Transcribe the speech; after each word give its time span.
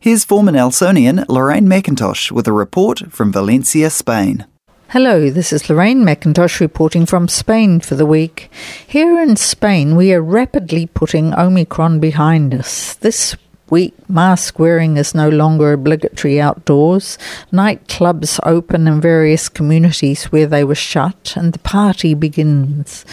Here's 0.00 0.24
former 0.24 0.52
Nelsonian 0.52 1.24
Lorraine 1.28 1.66
MacIntosh 1.66 2.30
with 2.30 2.48
a 2.48 2.52
report 2.52 3.12
from 3.12 3.32
Valencia, 3.32 3.90
Spain. 3.90 4.46
Hello, 4.88 5.30
this 5.30 5.54
is 5.54 5.70
Lorraine 5.70 6.04
MacIntosh 6.04 6.60
reporting 6.60 7.06
from 7.06 7.26
Spain 7.26 7.80
for 7.80 7.94
the 7.94 8.04
week. 8.04 8.50
Here 8.86 9.18
in 9.22 9.36
Spain, 9.36 9.96
we 9.96 10.12
are 10.12 10.20
rapidly 10.20 10.84
putting 10.86 11.32
Omicron 11.32 11.98
behind 11.98 12.52
us. 12.52 12.94
This 12.96 13.34
week, 13.72 13.94
mask 14.06 14.58
wearing 14.58 14.98
is 14.98 15.14
no 15.14 15.30
longer 15.30 15.72
obligatory 15.72 16.38
outdoors. 16.38 17.16
Nightclubs 17.50 18.38
open 18.44 18.86
in 18.86 19.00
various 19.00 19.48
communities 19.48 20.24
where 20.24 20.46
they 20.46 20.62
were 20.62 20.74
shut, 20.74 21.32
and 21.36 21.54
the 21.54 21.58
party 21.60 22.12
begins. 22.12 23.06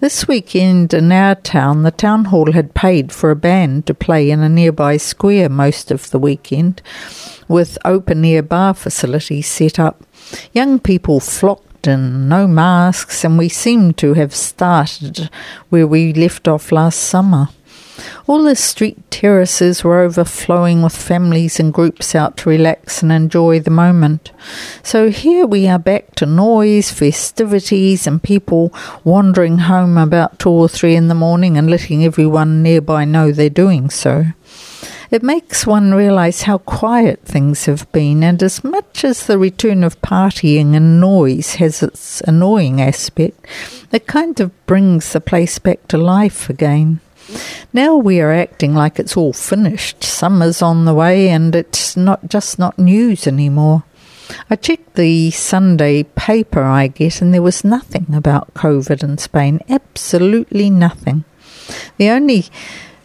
This 0.00 0.26
weekend 0.26 0.94
in 0.94 1.12
our 1.12 1.34
town, 1.34 1.82
the 1.82 1.90
town 1.90 2.24
hall 2.24 2.52
had 2.52 2.72
paid 2.72 3.12
for 3.12 3.30
a 3.30 3.36
band 3.36 3.86
to 3.86 3.92
play 3.94 4.30
in 4.30 4.40
a 4.40 4.48
nearby 4.48 4.96
square 4.96 5.50
most 5.50 5.90
of 5.90 6.10
the 6.10 6.18
weekend, 6.18 6.80
with 7.46 7.76
open 7.84 8.24
air 8.24 8.42
bar 8.42 8.72
facilities 8.72 9.46
set 9.46 9.78
up. 9.78 10.02
Young 10.54 10.78
people 10.78 11.20
flocked 11.20 11.86
in, 11.86 12.26
no 12.26 12.46
masks, 12.46 13.22
and 13.22 13.36
we 13.36 13.50
seem 13.50 13.92
to 13.92 14.14
have 14.14 14.34
started 14.34 15.28
where 15.68 15.86
we 15.86 16.14
left 16.14 16.48
off 16.48 16.72
last 16.72 17.00
summer. 17.00 17.50
All 18.26 18.42
the 18.42 18.56
street 18.56 19.10
terraces 19.10 19.82
were 19.82 20.00
overflowing 20.00 20.82
with 20.82 20.96
families 20.96 21.58
and 21.58 21.72
groups 21.72 22.14
out 22.14 22.36
to 22.38 22.50
relax 22.50 23.02
and 23.02 23.10
enjoy 23.12 23.60
the 23.60 23.70
moment. 23.70 24.32
So 24.82 25.10
here 25.10 25.46
we 25.46 25.66
are 25.68 25.78
back 25.78 26.14
to 26.16 26.26
noise, 26.26 26.90
festivities, 26.90 28.06
and 28.06 28.22
people 28.22 28.72
wandering 29.04 29.58
home 29.58 29.96
about 29.96 30.38
two 30.38 30.50
or 30.50 30.68
three 30.68 30.96
in 30.96 31.08
the 31.08 31.14
morning 31.14 31.56
and 31.56 31.70
letting 31.70 32.04
everyone 32.04 32.62
nearby 32.62 33.04
know 33.04 33.32
they're 33.32 33.48
doing 33.48 33.90
so. 33.90 34.26
It 35.08 35.22
makes 35.22 35.66
one 35.66 35.94
realize 35.94 36.42
how 36.42 36.58
quiet 36.58 37.22
things 37.24 37.66
have 37.66 37.90
been, 37.92 38.24
and 38.24 38.42
as 38.42 38.64
much 38.64 39.04
as 39.04 39.26
the 39.26 39.38
return 39.38 39.84
of 39.84 40.02
partying 40.02 40.74
and 40.74 41.00
noise 41.00 41.54
has 41.54 41.80
its 41.80 42.20
annoying 42.22 42.80
aspect, 42.80 43.46
it 43.92 44.08
kind 44.08 44.40
of 44.40 44.66
brings 44.66 45.12
the 45.12 45.20
place 45.20 45.60
back 45.60 45.86
to 45.88 45.96
life 45.96 46.50
again. 46.50 47.00
Now 47.76 47.96
we 47.96 48.22
are 48.22 48.32
acting 48.32 48.74
like 48.74 48.98
it's 48.98 49.18
all 49.18 49.34
finished. 49.34 50.02
Summer's 50.02 50.62
on 50.62 50.86
the 50.86 50.94
way 50.94 51.28
and 51.28 51.54
it's 51.54 51.94
not 51.94 52.26
just 52.26 52.58
not 52.58 52.78
news 52.78 53.26
anymore. 53.26 53.84
I 54.48 54.56
checked 54.56 54.94
the 54.94 55.30
Sunday 55.30 56.04
paper 56.04 56.62
I 56.62 56.86
get 56.86 57.20
and 57.20 57.34
there 57.34 57.42
was 57.42 57.64
nothing 57.64 58.06
about 58.14 58.54
COVID 58.54 59.02
in 59.02 59.18
Spain. 59.18 59.60
Absolutely 59.68 60.70
nothing. 60.70 61.24
The 61.98 62.08
only 62.08 62.46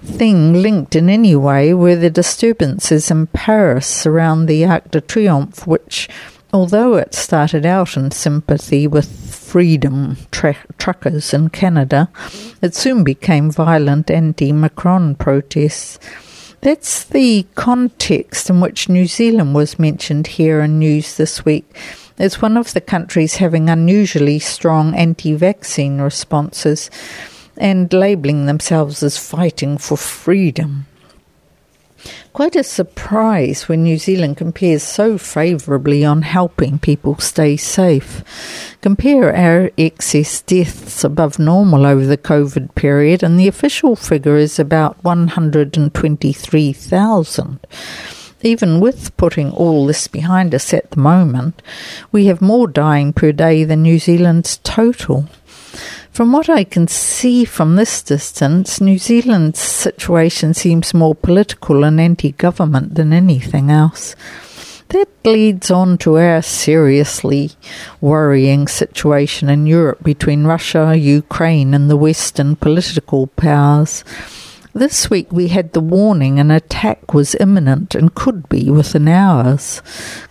thing 0.05 0.53
linked 0.53 0.95
in 0.95 1.09
any 1.09 1.35
way 1.35 1.73
were 1.73 1.97
the 1.97 2.09
disturbances 2.09 3.11
in 3.11 3.27
Paris 3.27 4.05
around 4.05 4.45
the 4.45 4.63
Arc 4.63 4.89
de 4.89 5.01
Triomphe, 5.01 5.67
which 5.67 6.07
Although 6.53 6.95
it 6.95 7.13
started 7.13 7.65
out 7.65 7.95
in 7.95 8.11
sympathy 8.11 8.85
with 8.85 9.33
freedom 9.33 10.17
tra- 10.31 10.57
truckers 10.77 11.33
in 11.33 11.49
Canada, 11.49 12.09
it 12.61 12.75
soon 12.75 13.05
became 13.05 13.51
violent 13.51 14.11
anti 14.11 14.51
Macron 14.51 15.15
protests. 15.15 15.97
That's 16.59 17.05
the 17.05 17.47
context 17.55 18.49
in 18.49 18.59
which 18.59 18.89
New 18.89 19.07
Zealand 19.07 19.55
was 19.55 19.79
mentioned 19.79 20.27
here 20.27 20.59
in 20.61 20.77
news 20.77 21.15
this 21.15 21.45
week. 21.45 21.73
It's 22.17 22.41
one 22.41 22.57
of 22.57 22.73
the 22.73 22.81
countries 22.81 23.37
having 23.37 23.69
unusually 23.69 24.39
strong 24.39 24.93
anti 24.93 25.33
vaccine 25.33 26.01
responses 26.01 26.91
and 27.57 27.91
labelling 27.93 28.45
themselves 28.45 29.01
as 29.01 29.17
fighting 29.17 29.77
for 29.77 29.97
freedom. 29.97 30.85
Quite 32.33 32.55
a 32.55 32.63
surprise 32.63 33.67
when 33.67 33.83
New 33.83 33.97
Zealand 33.97 34.37
compares 34.37 34.83
so 34.83 35.17
favourably 35.17 36.05
on 36.05 36.21
helping 36.21 36.79
people 36.79 37.17
stay 37.17 37.57
safe. 37.57 38.23
Compare 38.81 39.35
our 39.35 39.69
excess 39.77 40.39
deaths 40.41 41.03
above 41.03 41.39
normal 41.39 41.85
over 41.85 42.05
the 42.05 42.17
COVID 42.17 42.73
period, 42.73 43.21
and 43.21 43.37
the 43.39 43.49
official 43.49 43.95
figure 43.95 44.37
is 44.37 44.57
about 44.59 45.03
123,000. 45.03 47.59
Even 48.43 48.79
with 48.79 49.15
putting 49.17 49.51
all 49.51 49.85
this 49.85 50.07
behind 50.07 50.55
us 50.55 50.73
at 50.73 50.89
the 50.91 50.99
moment, 50.99 51.61
we 52.11 52.25
have 52.25 52.41
more 52.41 52.67
dying 52.67 53.13
per 53.13 53.31
day 53.31 53.63
than 53.63 53.83
New 53.83 53.99
Zealand's 53.99 54.57
total. 54.63 55.27
From 56.11 56.33
what 56.33 56.49
I 56.49 56.65
can 56.65 56.89
see 56.89 57.45
from 57.45 57.77
this 57.77 58.03
distance, 58.03 58.81
New 58.81 58.97
Zealand's 58.97 59.59
situation 59.59 60.53
seems 60.53 60.93
more 60.93 61.15
political 61.15 61.85
and 61.85 62.01
anti 62.01 62.33
government 62.33 62.95
than 62.95 63.13
anything 63.13 63.71
else. 63.71 64.13
That 64.89 65.07
leads 65.23 65.71
on 65.71 65.97
to 65.99 66.17
our 66.17 66.41
seriously 66.41 67.51
worrying 68.01 68.67
situation 68.67 69.47
in 69.47 69.65
Europe 69.65 70.03
between 70.03 70.43
Russia, 70.43 70.97
Ukraine, 70.97 71.73
and 71.73 71.89
the 71.89 71.95
Western 71.95 72.57
political 72.57 73.27
powers. 73.27 74.03
This 74.73 75.09
week 75.09 75.33
we 75.33 75.49
had 75.49 75.73
the 75.73 75.81
warning 75.81 76.39
an 76.39 76.49
attack 76.49 77.13
was 77.13 77.35
imminent 77.41 77.93
and 77.93 78.15
could 78.15 78.47
be 78.47 78.69
within 78.69 79.09
hours. 79.09 79.81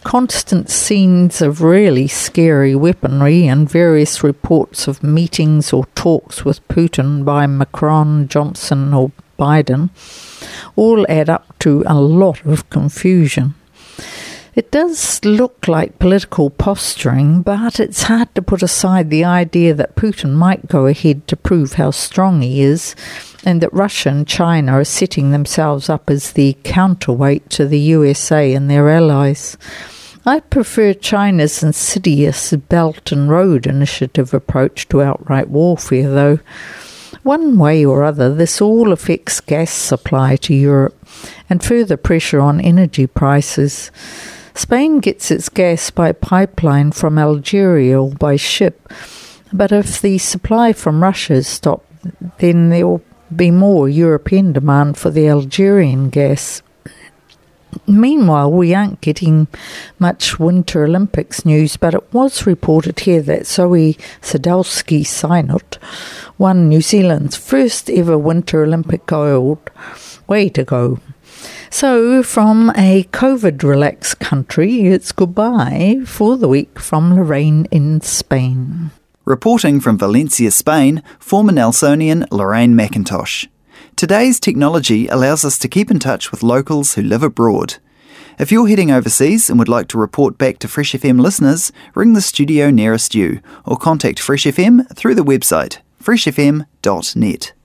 Constant 0.03 0.71
scenes 0.71 1.43
of 1.43 1.61
really 1.61 2.09
scary 2.09 2.75
weaponry 2.75 3.47
and 3.47 3.69
various 3.69 4.25
reports 4.25 4.89
of 4.89 5.03
meetings 5.03 5.75
or 5.75 5.85
talks 5.95 6.43
with 6.43 6.67
Putin 6.69 7.23
by 7.23 7.47
Macron, 7.47 8.29
Johnson, 8.29 8.95
or 8.95 9.13
Biden 9.39 9.91
all 10.75 11.05
add 11.11 11.29
up 11.29 11.59
to 11.59 11.85
a 11.87 12.01
lot 12.01 12.43
of 12.47 12.71
confusion. 12.71 13.55
It 14.55 14.73
does 14.73 15.25
look 15.25 15.69
like 15.69 16.01
political 16.01 16.51
posturing, 16.51 17.43
but 17.43 17.79
it's 17.79 18.05
hard 18.05 18.35
to 18.35 18.43
put 18.43 18.63
aside 18.63 19.09
the 19.09 19.25
idea 19.25 19.75
that 19.75 19.95
Putin 19.95 20.33
might 20.33 20.67
go 20.67 20.87
ahead 20.87 21.29
to 21.29 21.37
prove 21.37 21.75
how 21.75 21.93
strong 21.93 22.43
he 22.43 22.63
is 22.63 22.97
and 23.45 23.61
that 23.61 23.73
Russia 23.73 24.09
and 24.09 24.27
China 24.27 24.73
are 24.73 24.85
setting 24.85 25.31
themselves 25.31 25.89
up 25.89 26.11
as 26.11 26.33
the 26.33 26.57
counterweight 26.65 27.49
to 27.51 27.67
the 27.67 27.79
USA 27.79 28.53
and 28.53 28.69
their 28.69 28.91
allies. 28.91 29.57
I 30.27 30.41
prefer 30.41 30.95
China's 30.95 31.63
insidious 31.63 32.53
Belt 32.53 33.13
and 33.13 33.31
Road 33.31 33.67
Initiative 33.67 34.35
approach 34.35 34.89
to 34.89 35.01
outright 35.01 35.49
warfare, 35.49 36.11
though. 36.11 36.41
One 37.23 37.59
way 37.59 37.85
or 37.85 38.03
other, 38.03 38.35
this 38.35 38.61
all 38.61 38.93
affects 38.93 39.41
gas 39.41 39.71
supply 39.71 40.37
to 40.37 40.55
Europe 40.55 40.97
and 41.49 41.63
further 41.63 41.97
pressure 41.97 42.41
on 42.41 42.61
energy 42.61 43.07
prices. 43.07 43.91
Spain 44.61 45.01
gets 45.01 45.31
its 45.31 45.49
gas 45.49 45.91
by 45.91 46.13
pipeline 46.13 46.93
from 46.93 47.19
Algeria 47.19 47.99
or 47.99 48.11
by 48.11 48.37
ship, 48.37 48.93
but 49.55 49.73
if 49.73 50.03
the 50.03 50.19
supply 50.19 50.75
from 50.75 51.03
Russia 51.03 51.33
is 51.33 51.49
stopped, 51.49 51.87
then 52.41 52.69
there 52.69 52.87
will 52.87 53.03
be 53.35 53.51
more 53.51 53.89
European 53.89 54.53
demand 54.53 54.99
for 54.99 55.09
the 55.09 55.27
Algerian 55.29 56.11
gas. 56.11 56.61
Meanwhile, 57.87 58.53
we 58.53 58.75
aren't 58.75 59.01
getting 59.01 59.49
much 59.99 60.39
Winter 60.39 60.85
Olympics 60.85 61.47
news, 61.47 61.79
but 61.79 61.95
it 61.95 62.13
was 62.13 62.47
reported 62.47 63.01
here 63.01 63.23
that 63.23 63.45
Zoi 63.45 63.97
Sadowski 64.21 65.07
Synnott 65.07 65.79
won 66.37 66.69
New 66.69 66.83
Zealand's 66.83 67.35
first 67.35 67.89
ever 67.89 68.19
Winter 68.19 68.63
Olympic 68.63 69.07
gold. 69.07 69.71
Way 70.29 70.51
to 70.51 70.65
go. 70.65 71.01
So, 71.71 72.23
from 72.23 72.71
a 72.77 73.05
COVID 73.13 73.63
relaxed 73.63 74.21
country, 74.21 74.87
it's 74.87 75.13
goodbye 75.13 76.01
for 76.05 76.37
the 76.37 76.49
week 76.49 76.79
from 76.79 77.15
Lorraine 77.15 77.67
in 77.71 78.01
Spain. 78.01 78.91
Reporting 79.25 79.81
from 79.81 79.99
Valencia, 79.99 80.51
Spain, 80.51 81.03
former 81.19 81.53
Nelsonian 81.53 82.27
Lorraine 82.31 82.75
MacIntosh. 82.75 83.47
Today's 83.95 84.41
technology 84.41 85.07
allows 85.09 85.45
us 85.45 85.59
to 85.59 85.69
keep 85.69 85.91
in 85.91 85.99
touch 85.99 86.31
with 86.31 86.43
locals 86.43 86.95
who 86.95 87.03
live 87.03 87.23
abroad. 87.23 87.77
If 88.39 88.51
you're 88.51 88.67
heading 88.67 88.91
overseas 88.91 89.51
and 89.51 89.59
would 89.59 89.69
like 89.69 89.89
to 89.89 89.99
report 89.99 90.39
back 90.39 90.59
to 90.61 90.69
Fresh 90.69 90.93
FM 90.93 91.21
listeners, 91.21 91.71
ring 91.95 92.15
the 92.15 92.23
studio 92.23 92.71
nearest 92.71 93.15
you 93.15 93.41
or 93.67 93.77
contact 93.77 94.19
Fresh 94.19 94.45
FM 94.45 94.89
through 94.97 95.15
the 95.15 95.23
website 95.23 95.79
freshfm.net. 96.03 97.53